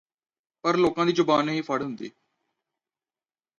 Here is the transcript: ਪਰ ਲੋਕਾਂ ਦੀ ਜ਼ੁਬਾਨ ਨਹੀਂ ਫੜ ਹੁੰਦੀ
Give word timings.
ਪਰ 0.63 0.77
ਲੋਕਾਂ 0.77 1.05
ਦੀ 1.05 1.11
ਜ਼ੁਬਾਨ 1.11 1.45
ਨਹੀਂ 1.45 1.61
ਫੜ 1.63 1.81
ਹੁੰਦੀ 1.83 2.11